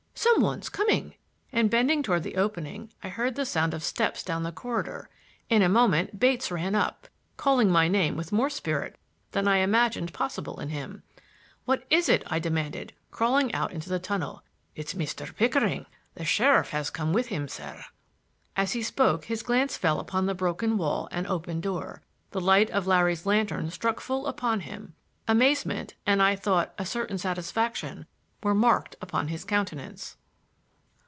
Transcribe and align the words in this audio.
"Some 0.13 0.39
one's 0.39 0.69
coming," 0.69 1.15
—and 1.51 1.67
bending 1.67 2.03
toward 2.03 2.21
the 2.21 2.35
opening 2.35 2.91
I 3.03 3.09
heard 3.09 3.33
the 3.33 3.45
sound 3.45 3.73
of 3.73 3.83
steps 3.83 4.21
down 4.21 4.43
the 4.43 4.51
corridor. 4.51 5.09
In 5.49 5.63
a 5.63 5.69
moment 5.69 6.19
Bates 6.19 6.51
ran 6.51 6.75
up, 6.75 7.07
calling 7.37 7.71
my 7.71 7.87
name 7.87 8.15
with 8.17 8.31
more 8.31 8.49
spirit 8.49 8.99
than 9.31 9.47
I 9.47 9.57
imagined 9.57 10.13
possible 10.13 10.59
in 10.59 10.69
him. 10.69 11.01
"What 11.65 11.87
is 11.89 12.07
it?" 12.07 12.21
I 12.27 12.37
demanded, 12.37 12.93
crawling 13.09 13.51
out 13.55 13.71
into 13.71 13.89
the 13.89 13.97
tunnel. 13.97 14.43
"It's 14.75 14.93
Mr. 14.93 15.35
Pickering. 15.35 15.87
The 16.13 16.23
sheriff 16.25 16.69
has 16.69 16.91
come 16.91 17.13
with 17.13 17.27
him, 17.29 17.47
sir." 17.47 17.83
As 18.55 18.73
he 18.73 18.83
spoke 18.83 19.25
his 19.25 19.41
glance 19.41 19.75
fell 19.75 19.99
upon 19.99 20.27
the 20.27 20.35
broken 20.35 20.77
wall 20.77 21.07
and 21.11 21.25
open 21.25 21.61
door. 21.61 22.03
The 22.29 22.41
light 22.41 22.69
of 22.69 22.85
Larry's 22.85 23.25
lantern 23.25 23.71
struck 23.71 23.99
full 23.99 24.27
upon 24.27 24.59
him. 24.61 24.93
Amazement, 25.27 25.95
and, 26.05 26.21
I 26.21 26.35
thought, 26.35 26.75
a 26.77 26.85
certain 26.85 27.17
satisfaction, 27.17 28.05
were 28.43 28.55
marked 28.55 28.95
upon 29.03 29.27
his 29.27 29.45
countenance. 29.45 30.17